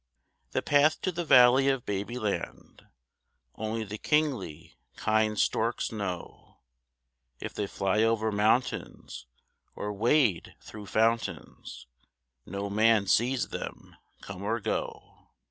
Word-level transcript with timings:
The 0.53 0.63
path 0.63 0.99
to 1.01 1.11
the 1.11 1.23
Valley 1.23 1.67
of 1.67 1.85
Babyland 1.85 2.87
Only 3.53 3.83
the 3.83 3.99
kingly, 3.99 4.79
kind 4.95 5.37
storks 5.39 5.91
know; 5.91 6.61
If 7.39 7.53
they 7.53 7.67
fly 7.67 8.01
over 8.01 8.31
mountains, 8.31 9.27
or 9.75 9.93
wade 9.93 10.55
through 10.59 10.87
fountains. 10.87 11.85
No 12.47 12.67
man 12.67 13.05
sees 13.05 13.49
them 13.49 13.95
come 14.21 14.41
or 14.41 14.59
go. 14.59 15.29